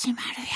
[0.00, 0.46] 始まるよ。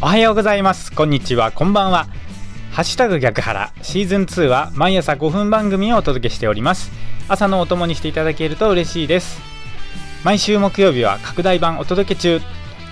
[0.00, 0.92] おはようございます。
[0.92, 1.50] こんにちは。
[1.50, 2.06] こんばんは。
[2.70, 3.72] ハッシュタグ逆腹。
[3.82, 6.92] シーズン2は毎朝5分番組をお届けしております。
[7.26, 9.40] 朝のお供にしていただけると嬉しいです。
[10.22, 12.40] 毎週木曜日は拡大版お届け中。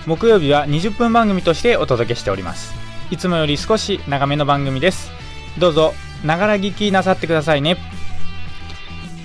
[0.05, 2.78] 木曜日は20分番組としてお届けしております。
[3.11, 5.11] いつもより少し長めの番組です。
[5.57, 7.77] どうぞながら聞きなさってくださいね。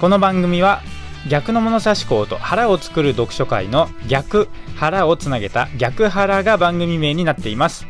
[0.01, 0.83] この番組は
[1.29, 7.87] 逆の物差し校と腹を作る読書会の逆腹をつなげた逆腹が番組名になっています。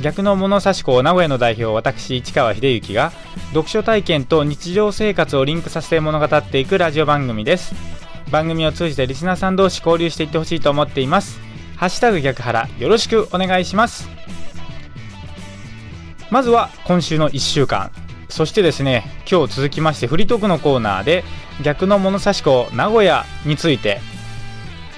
[0.00, 3.12] 逆の物差し校名古屋の代表私市川秀幸が
[3.50, 7.74] 読書体験と日常生活をリンクさせて物語っていくラジオ番組です。
[8.30, 11.38] 番組を通じてリスナーさん同士交流していってほしいと思っています。
[11.76, 14.08] ハッシュタグ逆腹よろしくお願いします。
[16.34, 17.92] まずは今週の1週間。
[18.28, 21.22] そしてですね今日続きましてフリートークのコーナーで
[21.62, 24.00] 逆の物差し子名古屋について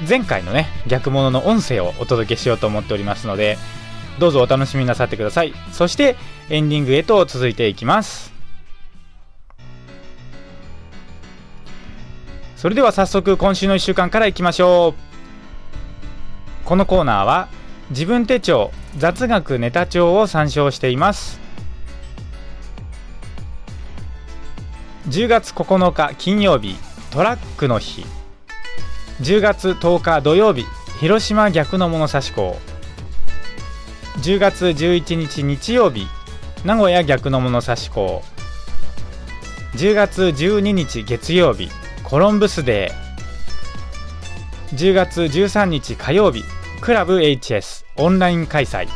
[0.08, 3.58] 前回のね逆物の音声をお届けしようと思っておりますので
[4.18, 5.52] どうぞお楽しみなさってください。
[5.72, 6.16] そして
[6.48, 8.32] エンディングへと続いていきます。
[12.56, 14.94] それでは早速今週の1週間からいきましょ
[16.64, 16.64] う。
[16.64, 17.48] このコーナーは
[17.90, 21.38] 自分手帳雑学ネタ帳を参照しています。
[25.08, 26.76] 10月9日金曜日
[27.10, 28.04] トラックの日。
[29.20, 30.64] 10月10日土曜日
[31.00, 32.58] 広島逆の物差し校
[34.18, 36.06] 10月11日日曜日
[36.66, 38.22] 名古屋逆の物差し校
[39.72, 41.70] 10月12日月曜日
[42.02, 44.76] コロンブスデー。
[44.76, 46.42] 10月13日火曜日
[46.82, 48.88] クラブ HS オンライン開催。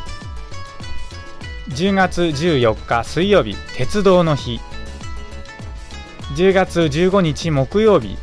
[1.70, 4.60] 10月14日水曜日鉄道の日。
[6.34, 8.19] 10月15日木曜日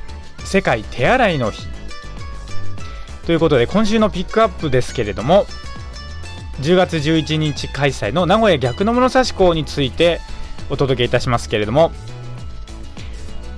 [0.46, 1.68] 世界手洗いの日。
[3.26, 5.46] ということで今週のピックアップですけれども
[6.62, 10.22] 10月11日開催の名古屋逆の物差し校について
[10.70, 11.92] お届けいたしますけれども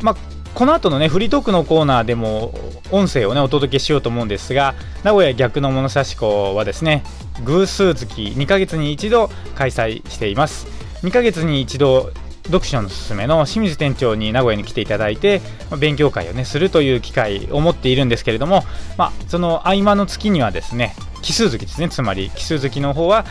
[0.02, 0.16] まあ
[0.60, 2.54] この後のねフリートークのコーナーでも
[2.92, 4.76] 音声をねお届けしようと思うんですが
[5.06, 7.02] 名古屋逆の物差し校はですね
[7.46, 10.68] 偶数月2ヶ月に一度開催しています。
[11.02, 12.12] 2ヶ月に一度
[12.48, 15.40] 読書のすすめの清水店長に名古屋に来ていただいて、
[15.80, 18.64] 勉強会をねするという機会を持っているんですけれども、
[18.98, 23.24] まあ、その合間の月にはですね奇数月ですねつまり奇数月の方は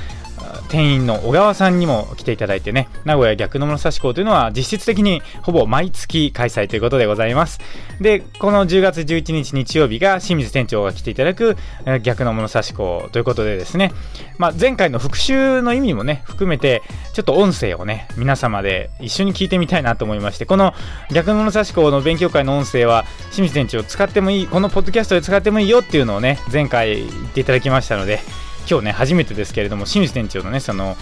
[0.69, 7.61] 店員の小川さんにも来ていただいてね名古屋逆の物差し校というのは実質的にほぼ毎月開催ということでございます。
[8.01, 11.57] でこの10月11日日曜日が清水店長が来ていただく
[12.03, 13.93] 逆の物差し校ということでですね、
[14.39, 16.83] まあ、前回の復習の意味もね含めて
[17.13, 20.75] ちょっと音声をね皆様で一緒に聞いてみたいなと思いましてこの
[21.13, 28.21] 逆の物差し校の勉強会の音声は清水店長使ってもいいこのポッドキャストで使ってもいいよっていうのをね前回言っていただきましたので
[28.69, 30.97] 今日ね初めてですけれども清水店長のねその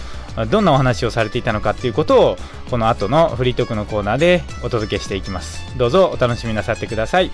[0.49, 2.37] どんなお話をされていたのかっていうことを
[2.69, 5.77] この後のフリートークのコーナーでお届けしていきます。
[5.77, 7.31] どうぞお楽しみなさってください。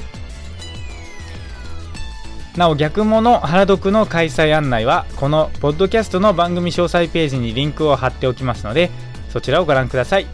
[2.57, 8.91] なお逆物原読の開催案内はこのポッドキャストの番組詳細ページにリンクを貼っておきますので
[9.29, 10.27] そちらをご覧ください。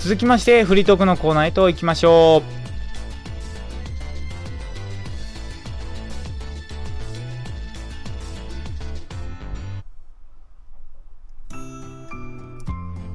[0.00, 2.63] 続きましてフリートークのコーナーへと行きましょう。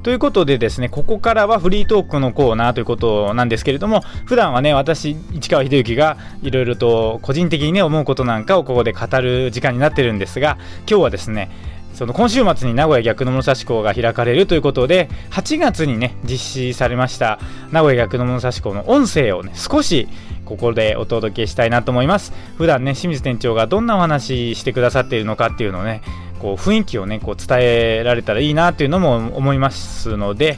[0.01, 10.57] ということでですね、ここからはフリートークのコーナーということなんですけれども、普段はね、私、市川秀幸がいろいろと個人的にね、思うことなんかをここで語る時間になってるんですが、
[10.89, 11.51] 今日はですね、
[11.93, 17.39] その今週末に名古屋逆の物差し校が開かれるということで、8月にね、実施されました
[17.71, 20.07] 名古屋逆の物差し校の音声をね、少し
[20.45, 22.33] ここでお届けしたいなと思います。
[22.57, 26.01] 普段ね、清水店長がどんなお話してくださっているのかっていうのをね、
[26.39, 30.57] こう雰囲気をねこう伝えられたらいいなというのも思いますので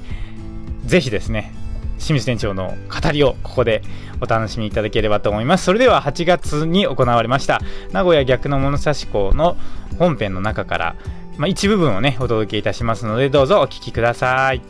[0.86, 1.52] ぜひですね
[1.98, 3.84] 清水店長の語りをここで
[4.22, 7.60] お楽しみいただければと思いますそれでは8月に行われました
[7.92, 9.58] 名古屋逆の物差し校の
[10.00, 10.96] 本編の中から、
[11.38, 14.62] まあ、一部分をねお届けいたしますのでどうぞお聴きください。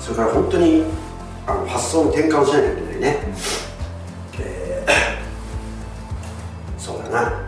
[0.00, 0.84] それから本当に
[1.46, 3.18] あの発想の転換をしなきゃいけないね。
[6.78, 7.40] そうだな。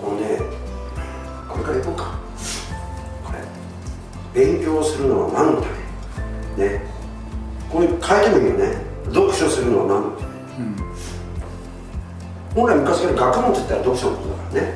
[0.00, 0.38] このね
[1.48, 2.18] これからいこうか。
[3.24, 3.38] これ
[4.44, 5.68] 勉強するのは何のた
[6.56, 6.68] め？
[6.68, 6.80] ね。
[7.70, 8.76] これ変えてもいいよね。
[9.06, 10.31] 読書するのは何のため、
[12.54, 14.74] 本来昔から学問って言ったら読書のことだからね。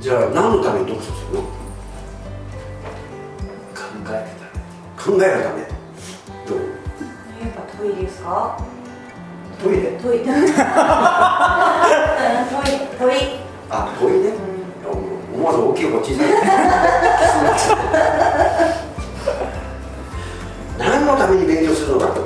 [0.00, 1.40] じゃあ何のために読書するの？
[1.42, 1.48] 考
[4.10, 4.26] え
[4.96, 5.62] 考えるため。
[6.46, 6.58] どう？
[7.42, 8.56] やっぱトイレですか？
[9.62, 9.90] トイレ？
[9.98, 10.24] トイレ。
[10.24, 10.48] うんトイ
[12.98, 13.14] トイ
[13.70, 14.18] あトイレ？
[14.30, 14.34] ね
[15.34, 16.26] 思わず大きい方が小さい
[20.78, 22.19] 何のために勉強するのか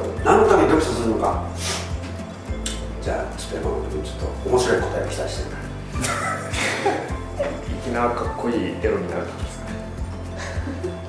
[7.95, 9.77] なかっこいいエロになる時ですかね。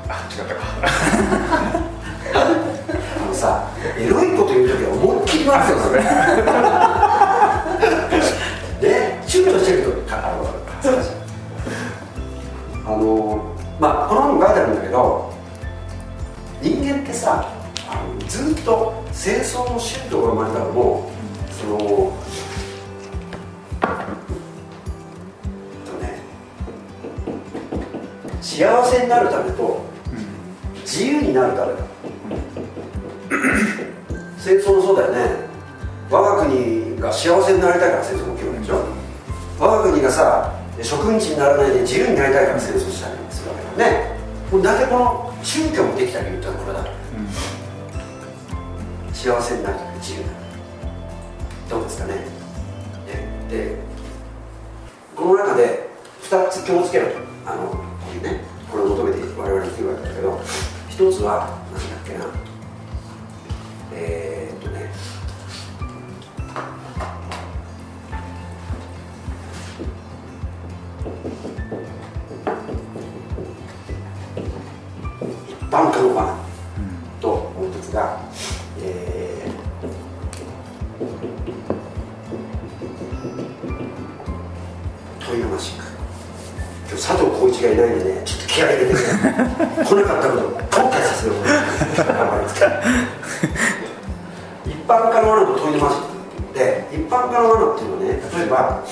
[0.08, 0.62] あ違ったか。
[2.36, 6.04] あのさエロいこと言う時は思いっきりますよそれ。
[8.88, 10.46] ねシュートしてるとかあの
[12.86, 15.34] あのまあこの本書いてあるんだけど
[16.62, 17.52] 人間ってさ
[17.90, 20.95] あのずっと清掃の宗教が生まれたのもそ
[29.16, 29.82] なるためと
[30.82, 31.80] 自由になるためだ。
[34.38, 35.46] 戦争もそうだよね。
[36.12, 38.84] 我が国が幸せになりたいから戦争も起きるわけでしょ。
[39.60, 44.16] 我が国がさ植民地にならないで自由になりたいから戦争したりするわけだよね。
[44.52, 46.84] 大体この宗教もできた理由ってのはこれだ。
[49.14, 50.38] 幸せになるため自由になる。
[51.70, 52.14] どうですかね。
[52.14, 52.20] ね。
[53.50, 53.78] で
[55.16, 55.90] この中で
[56.24, 57.16] 2つ気をつけろと。
[57.48, 57.95] あの
[58.76, 60.42] これを求めて我々に来るわけだけど
[60.90, 62.26] 一つは何だっけな。
[63.94, 64.92] えー、っとね。
[75.48, 76.36] 一般化の罠
[77.22, 78.20] ともう一つが、
[78.82, 85.84] えー、トイレマジック
[86.90, 88.15] 今日佐藤浩市がいないんでね。
[88.56, 91.34] 気合い入れて来なかったことを後悔させる
[91.98, 92.60] 頑張ります。
[92.60, 92.82] から
[94.66, 96.00] 一般化の罠とトイレマジッ
[96.54, 98.08] クで一般化の罠っていうのはね
[98.38, 98.84] 例えば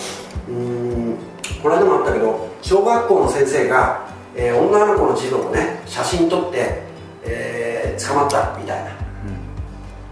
[0.50, 1.18] うん
[1.62, 4.06] この間もあったけど小学校の先生が、
[4.36, 6.82] えー女の子の児童をね写真撮って、
[7.24, 8.92] えー捕まったみたいな。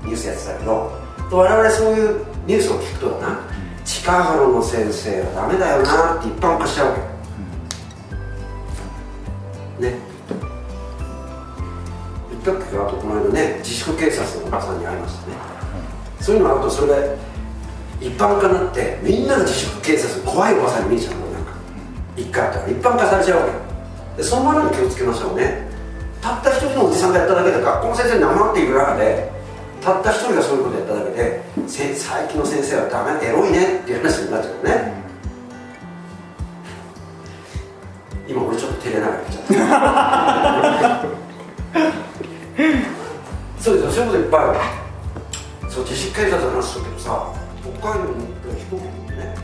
[0.03, 0.91] ニュースやってたけど
[1.31, 3.39] 我々そういうニュースを聞くとだな
[3.85, 6.90] 近原の先生はダメだよなって一般化しちゃう
[14.51, 15.33] 警察のおばさんに会いましたね。
[16.19, 17.15] そういうのがあるとそれで
[18.01, 21.53] 一般化になってみんなが自粛警察怖いおばさんに見えちゃうのなんか。
[22.17, 22.67] 一回あったら。
[22.67, 23.51] 一般化されちゃうわけ。
[24.17, 25.69] でそのままに気をつけましょうね。
[26.21, 29.31] たった一人のおじさんがやっただけで学校の先生に黙っていく中で
[29.81, 31.41] たった一人がそういうことやっただけで
[31.95, 34.93] 最近の先生はダメエロいねっていう話になっちゃうね、
[38.27, 39.47] 今俺ちょっと照れながら言っちゃっ
[42.83, 42.90] た。
[43.61, 44.53] そうですよそういうこといっぱいあ
[45.63, 47.31] るそう自粛警察の話するけどさ
[47.79, 48.85] 北海道に行ったら飛行機に
[49.17, 49.35] ね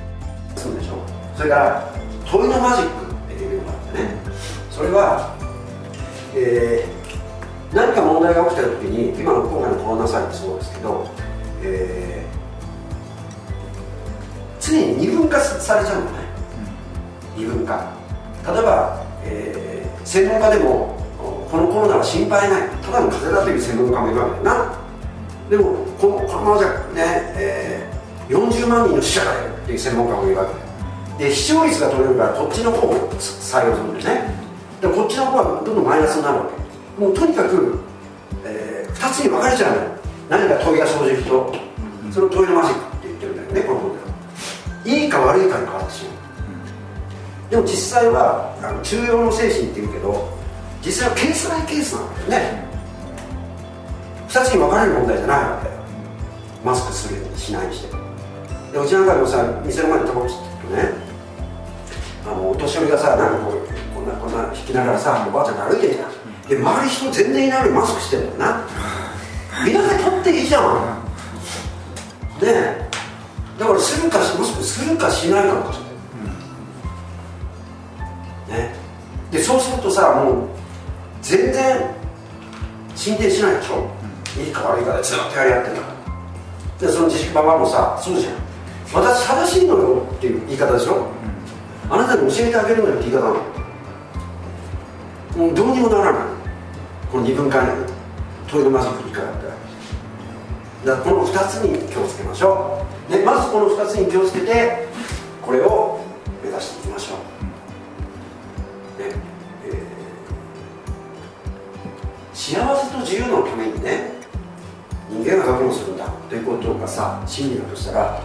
[0.55, 0.91] 住むでしょ。
[1.37, 1.93] それから
[2.29, 4.09] トイのマジックっていうのがあってね。
[4.71, 5.35] それは
[6.35, 6.97] えー
[7.75, 11.07] 何か問題が起きた時に今の今回のコロナ災害もそうですけど、
[11.63, 12.37] えー
[14.59, 16.18] 常に二分化されちゃうのね、
[17.37, 17.85] うん二分化。
[18.45, 20.96] 例えば、えー専門家でも
[21.49, 22.69] このコロナは心配ない。
[22.83, 24.73] ただの風邪だという専門家もいるわけだな。
[25.49, 25.63] でも
[25.99, 27.97] このこのままじゃね、えー
[28.30, 30.45] 40万人の死者がいるっていう専門家もいるわ
[31.18, 34.35] けで視聴率が取れるからこっちの方を採用するんだよね。
[34.81, 36.45] でこっちの方はどんどんマイナスになるわ
[36.97, 37.01] け。
[37.01, 37.80] もうとにかく、
[38.44, 39.89] え2つに分かれちゃうのよ。
[40.30, 41.56] 何か問いが生じると
[42.11, 43.97] それを問いのマジックって言ってるんだよねこの本で
[44.92, 45.01] は。
[45.01, 47.51] いいか悪いかに変わってしまう。
[47.51, 50.36] でも実際はあの中庸の精神っていうけど
[50.87, 52.63] 実際はケースバイケースなんだよね。
[54.29, 55.67] 2つに分かれる問題じゃないわけ。
[55.67, 55.73] よ
[56.63, 57.91] マスクするにしないにして
[58.71, 61.07] でうちなんかでもさ店の前でタバコ吸ってるとね。
[62.25, 66.11] あのお年寄りがさなんかこうこんなこんな引きながらさおばあちゃんが歩いてるじゃん
[66.47, 68.67] で周り人全然いないのにマスクしてるんだよな。
[69.65, 70.63] 皆さん取っていいじゃん。
[70.63, 72.89] ねえ。
[73.59, 75.79] だからするかしマスクするかしないかのことだ
[78.56, 78.63] よ。
[78.63, 78.75] ね。
[79.31, 80.56] でそうするとさもう
[81.27, 81.89] 全然
[82.95, 83.89] 進展しないでしょ、
[84.41, 85.87] いいか悪いかでずっとやり合ってんだか
[86.79, 88.33] らでその自粛ババアもさそうじゃん。
[88.93, 91.07] 私正しいのよっていう言い方でしょ、
[91.89, 93.41] あなたに教えてあげるのよって言い方なの。
[95.35, 96.21] もうどうにもならない。
[97.11, 97.69] この二分化に。
[98.49, 103.11] トイレマジックにかかったらだからこの2つに気をつけましょう。
[103.11, 104.87] でまずこの2つに気をつけて
[105.45, 105.96] これを
[112.37, 114.11] 幸せと自由のためにね
[115.09, 118.21] 人間が学問するんだということがさ真理だとしたら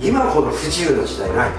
[0.00, 1.56] 今ほど不自由な時代ないね。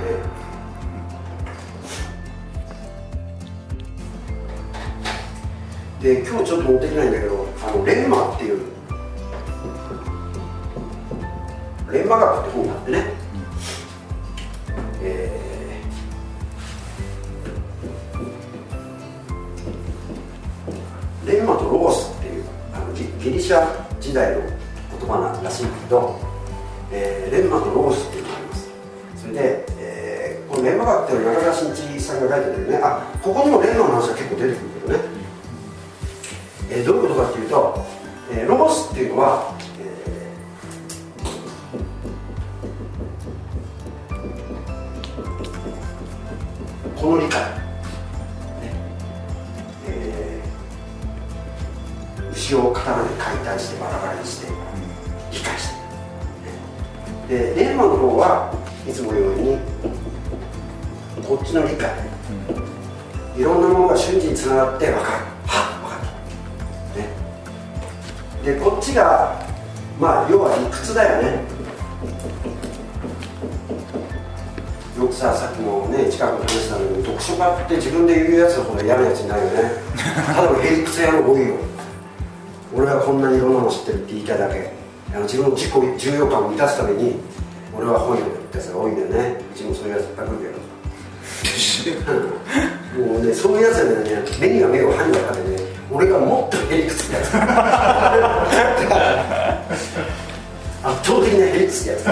[6.02, 8.60] で今日ちょっと持ってきないんだけどあのレンマっていう。
[11.92, 12.73] レンマ学って本
[23.44, 23.68] シャ
[24.00, 26.18] 時代の言葉ならしいんだけど、
[26.92, 28.70] えーレンマとロースっていうのがあります。
[29.18, 35.13] それで、えーこのレンマ学っていうのは中川真一さんが書いてるんだよねあここにもレンマの話が結構出てくるけどね。
[68.44, 69.40] でこっちが
[70.00, 71.44] まあ要は理屈だよね。
[74.98, 79.72] よくささっきもね近くで話したんだけど読書家って自分で言うやつほど嫌なやついないよね。
[80.28, 81.56] ただのへ理屈屋の多いよ。
[82.76, 84.72] 俺はこんなにいろんなの知ってるって言いたいだけ。
[85.14, 87.20] あの自分の自己重要感を満たすために
[87.76, 89.38] 俺は本読むってやつが多いんだよね。
[89.54, 90.74] うちもそういうやついっぱい来るけど。
[93.14, 97.26] もうね、そういうやつはね、目には目を歯には歯でね、俺がもっとへりつくやつ。
[100.86, 102.04] 圧倒的なへりくつくやつ。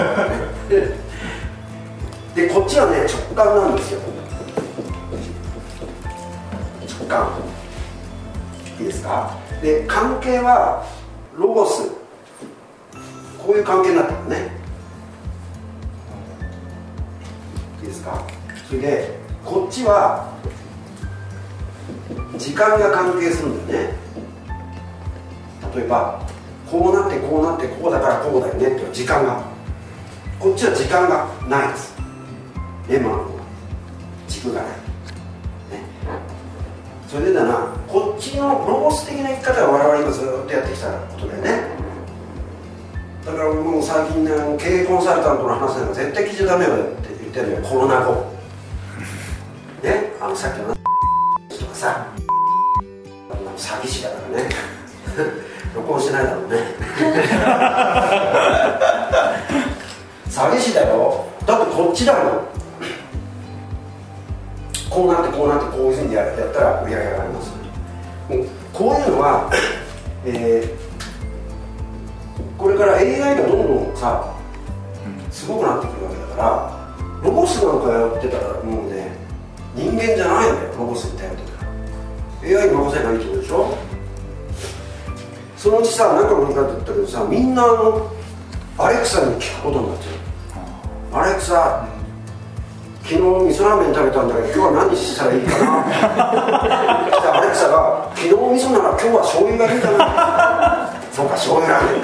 [2.34, 4.00] で、こっちはね、直感なんですよ。
[7.00, 7.28] 直感。
[8.80, 9.30] いいですか？
[9.60, 10.84] で、関係は、
[11.36, 11.82] ロゴス。
[13.44, 14.50] こういう関係になってるね。
[17.82, 18.22] いいですか？
[18.68, 19.10] それで
[19.44, 20.31] こっちは
[22.42, 23.94] 時間が関係するんだよね。
[25.76, 26.20] 例えば
[26.68, 29.44] こうなってこうなってこうだからこうだよねって時間が。
[30.40, 31.94] こっちは時間がないです。
[32.90, 33.26] エマの
[34.26, 34.74] 軸がない、ね、
[37.06, 41.62] それでだなこっちのロゴス的な生き方は我々今ずっとやってきたことだよね。
[43.24, 47.62] だからもう最近ね経営コンサルタントの話なんか絶対聞いちゃダメよって言ってるのよ。
[47.62, 48.26] コロナ後。
[49.84, 50.10] ね。
[50.20, 52.21] あのさっきのとかさ。
[53.62, 54.48] 詐欺師だからね。
[55.74, 56.58] 録音してないだろうね。
[60.28, 61.24] 詐欺師だよ。
[61.46, 62.22] だってこっちだもん。
[64.90, 67.52] こうなってこうなってこういうふうにやったら売り上げ上がります。
[68.28, 69.50] もうこういうのは、
[70.26, 70.82] えー
[72.62, 74.24] これから AI がどんどんさ
[75.32, 79.10] すごくなってくるわけだからロボスなんかやってたらもうね
[79.74, 81.61] 人間じゃないんだよロボスに頼ってたら。
[82.42, 83.78] AI に任せないってことでしょ？
[85.56, 88.10] そのうちさ何かの言い方言ったけどさみんなあの
[88.78, 91.22] アレクサに聞くことになっちゃう。
[91.22, 91.86] アレクサ
[93.04, 93.22] 昨日味
[93.54, 95.84] 噌ラーメン食べたんだけど今日は何したらいいかな？
[97.10, 100.90] そしたらアレクサが昨日味噌なら今日は醤油がいいんじゃな。
[101.12, 102.02] そうか醤油ラーメン。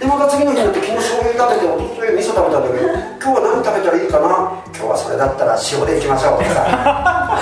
[0.00, 4.64] でまた次の日になって昨日醤油食べておととい味噌食べたんだけど今日は何食べたらいいかな？
[4.72, 6.40] 今日はそれだったら塩でいきましょう。
[6.40, 7.36] とか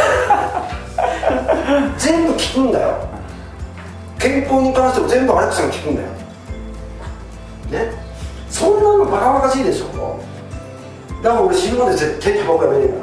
[1.98, 3.08] 全部聞くんだよ。
[4.18, 6.08] 健康に関しても全部アレックサが聞くんだよ。
[7.70, 7.92] ね？
[8.48, 10.20] そんなのバカバカしいでしょ
[11.22, 12.94] だから俺死ぬまで絶対タバコやめねえか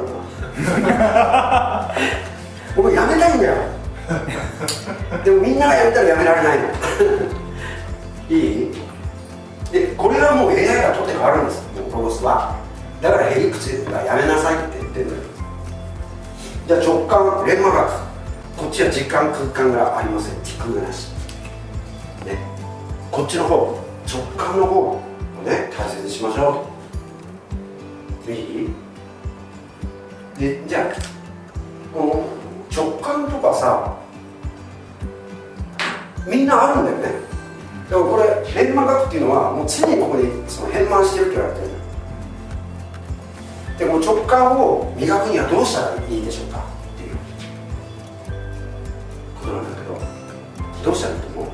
[0.62, 1.94] らな。
[2.76, 3.54] 俺やめたいんだよ。
[5.24, 6.64] でもみんながやめたらやめられないの。
[8.36, 8.74] いい？
[9.72, 11.68] でこれはもう AI が取って変わるんです。
[12.08, 12.56] ロスは。
[13.02, 15.18] だからヘリクツやめなさいって言ってるのよ。
[16.66, 18.07] じゃあ直感レンマ学
[18.58, 20.42] こっちは時間空間がありません。
[20.42, 21.12] 時空なし
[22.26, 22.36] ね。
[23.12, 25.00] こっちの方直感の方を
[25.46, 26.66] ね大切にしましょ
[28.26, 28.30] う。
[28.32, 28.68] いい
[30.36, 30.92] でじゃあ
[31.94, 32.26] この
[32.76, 33.96] 直感とかさ
[36.26, 37.04] みんなあるんだよね。
[37.88, 41.68] だからこれ変満学っていうのはもう常にここにその変満してるって言われてる。
[43.78, 46.77] でこの直感を磨くにはどうしたらいいでしょうか？
[49.48, 49.98] ことなんだけど
[50.84, 51.48] どうしたらいいと思う？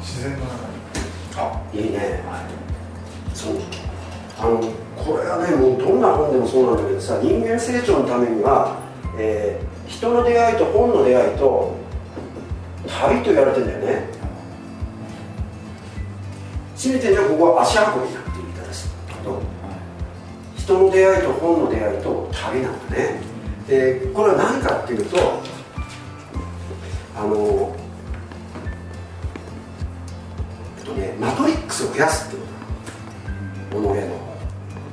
[0.00, 0.70] 自然の中に。
[1.36, 2.40] あいいね、は
[3.32, 3.54] い、そう。
[4.38, 4.60] あの
[4.96, 8.78] これはねもうどんな本でもそうなんだけどさ人間成長のためには、
[9.18, 11.76] えー、人の出会いと本の出会いと
[12.86, 14.08] 旅と言われてんだよね、
[16.74, 18.19] うん、てんここは足運び
[20.56, 23.20] 人の出会いと本の出会いと旅なんだね。
[23.68, 25.16] でこれは何かっていうと
[27.16, 27.76] あの
[30.78, 32.44] えっとねマトリックスを増やすって
[33.74, 34.20] こと己の。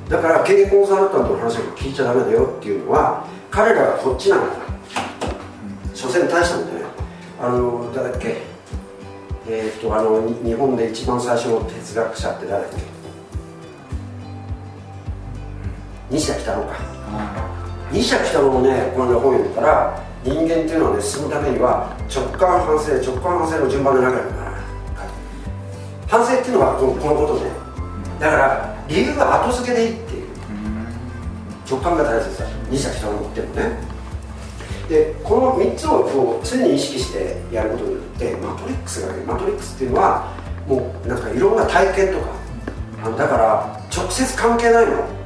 [0.10, 4.56] だから経営コンサルタントの話を聞いちゃダメだよっていうのは彼らがこっちなんだ
[5.94, 6.86] 所詮大したんだよね
[7.42, 8.38] あの誰だっけ？
[9.50, 12.97] えーっとあの日本で一番最初の哲学者って誰だっけ？
[16.10, 16.76] 西田喜太郎か。
[17.92, 24.54] 西田喜太郎のねこの本読んだら人間っていうのはね進むためには直感反省直感反省の順番で流れるんだない。
[26.08, 27.52] 反省っていうのはこのこのことね。
[28.20, 30.28] だから理由は後付けでいいっていう。
[31.70, 32.46] 直感が大切だ。
[32.72, 33.78] 西田喜太郎もってるのね。
[34.88, 40.34] でこの3つをこう常に意識してやることによってマトリックスがねマトリックスっていうのは
[40.66, 42.28] もうなんかいろんな体験とか。
[43.04, 45.17] あのだから直接関係ないの。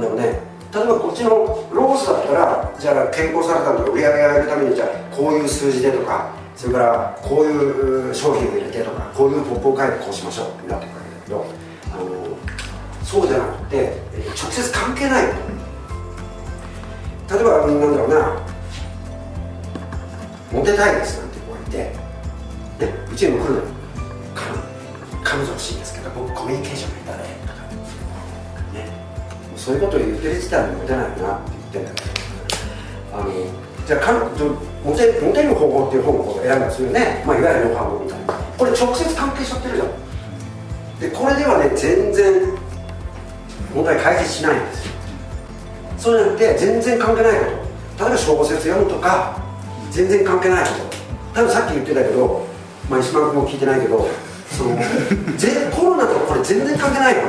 [0.00, 0.40] なんだろうね。
[0.72, 1.30] 例えばこっちの
[1.72, 11.46] ロースだったらじゃあ健康サラダとか売り上げ上げるためにじゃあこういう数字でとかそれからこういう商品を入れてとかこういうポップを書いてこうしましょうってなってくるわけだけど
[11.92, 12.04] あの
[13.04, 13.92] そうじゃなくて
[14.40, 15.26] 直接関係ない。
[15.26, 15.32] 例
[17.40, 18.42] えばなんだろうな。
[20.52, 23.62] モテたいですなんて子がいて、ね、うちにも来るの
[25.22, 27.28] 彼女欲しいんですけど僕コミュニケーションが下手で。
[27.28, 27.39] とかね
[29.60, 31.20] そういうことを言ってる時点でモテないなって
[31.74, 31.92] 言って
[33.12, 33.30] あの
[33.86, 38.26] じゃあ彼女モテモテる方法っていう本を選んだりするよね、まあ、いわゆるノウハウみたい。
[38.26, 39.88] なこれ直接関係しちゃってるじゃん。
[41.00, 42.56] でこれではね全然
[43.74, 44.86] 問題解決しないんです。
[44.86, 44.92] よ
[45.98, 47.44] そうじゃなくて全然関係ないこ
[47.98, 48.04] と。
[48.04, 49.36] 例えば小説読むとか
[49.90, 50.96] 全然関係ないこと。
[51.34, 52.46] 多分さっき言ってたけど、
[52.88, 54.08] まあ、石丸君も聞いてないけど
[54.50, 54.76] その
[55.70, 57.22] コロナとかこれ全然関係ないよ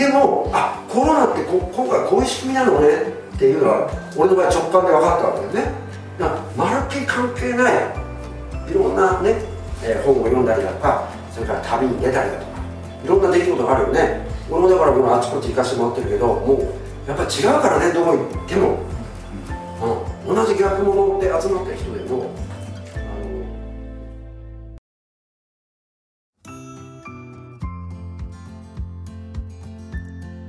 [0.00, 2.88] でもあコロナってこ今回こういう仕組みなのね
[3.36, 5.72] っていうのは俺の場合直感で分かったわけだよね。
[6.18, 7.74] だからまるっきり関係ない
[8.64, 9.44] いろんなね、
[9.84, 12.62] えー本を読んだりだとかそれから旅に出たりだとか
[13.04, 14.24] いろんな出来事があるよね。
[14.48, 16.64] 俺もだからこのあちこち行かせてもらってるけどもう
[17.06, 18.80] やっぱ違うからねどこ行っても、
[20.24, 22.19] うん、同じ逆物で集まった人でも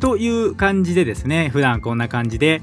[0.01, 2.61] という感じでですね普段こんな感じで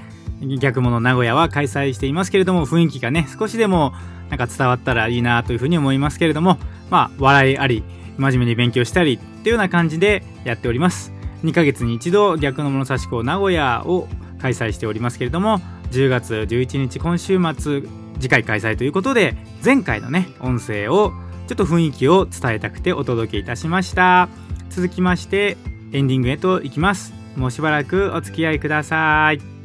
[0.61, 3.95] 逆物名古屋は開催していますけれども雰囲気がね少しでも
[4.29, 6.59] なんか伝わったらいいなというふうに思いますけれども
[6.91, 7.83] まあ笑いあり
[8.19, 11.13] 真面目に勉強したりっていうような感じでやっております。
[11.45, 14.09] 2ヶ月に一度逆の物差し子名古屋を
[14.41, 15.61] 開催しておりますけれども
[15.93, 17.83] 10月11日今週末
[18.19, 21.13] 次回開催ということで前回のね音声を
[21.47, 24.29] ちょっと雰囲気を伝えたくてお届けいたしました。
[24.71, 25.57] 続きまして
[25.93, 27.19] エンディングへと行きます。
[27.37, 29.59] もうしばらくお付き合いください。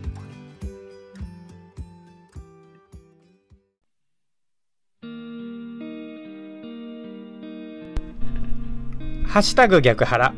[9.26, 10.34] ハッシュタグ逆腹。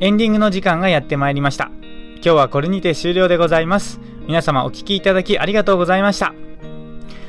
[0.00, 1.70] エンディングの時間がやってまいりました。
[2.16, 3.98] 今日はこれにて終了でございます。
[4.26, 6.32] 皆様お聞きいただきありがとうございました。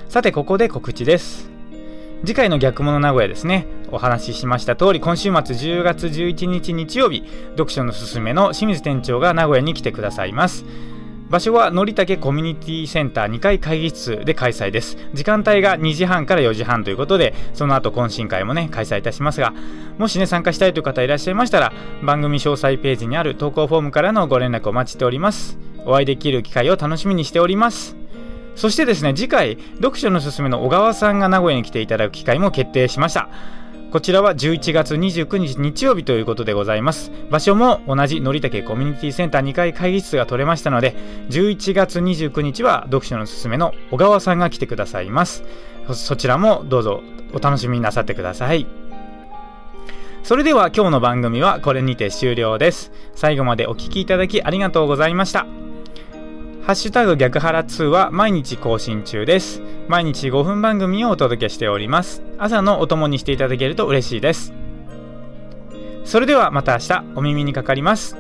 [0.08, 1.50] さてここで告知です。
[2.22, 3.66] 次回の逆物名古屋ですね。
[3.96, 10.66] お話ししました通り今週末10月11日日曜日読書のすすめの清水店長が名古屋に来てくださいます。
[11.30, 14.98] 場所はのりたけコミュニティセンター2階会議室で開催です。
[15.14, 19.54] 時間帯が2時半から4時半ということでその後懇親会もね開催いたしますが
[19.98, 21.72] もしね参加したいという方いらっしゃいましたら
[22.04, 25.58] 番組詳細ページにある投稿フォームからのご連絡お待ちしております。
[25.86, 27.96] お会いできる機会を楽しみにしております。
[28.56, 33.30] そしてですね次回読書のすすめの小川さんが名古屋に来ていただく機会も決定しました。
[33.96, 37.14] こちらは11月29日日曜日ということでございます。
[37.32, 40.98] 場所も同じのりたけコミュニティセンター2階会議室が取れましたので
[41.30, 45.46] 11月29日は読書のすすめの小川さんが来てくださいます。
[45.88, 47.04] そそちらもどうぞ
[47.34, 48.68] お楽しみになさってください。
[50.24, 52.92] それでは今日の番組はこれにて終了です。
[53.14, 55.46] 最後までお聴きいただきありがとうございました。
[56.66, 59.62] ハッシュタグ逆ハラ2は毎日更新中です。
[59.88, 62.24] 毎日5分番組をお届けしております。
[62.40, 64.52] 朝のお供にしていただけると嬉しいです。
[66.06, 68.18] それではまた明日お耳にかかります。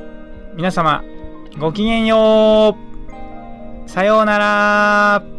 [0.53, 1.03] 皆様、
[1.57, 2.77] ごきげんよ
[3.87, 3.89] う。
[3.89, 5.34] さようなら。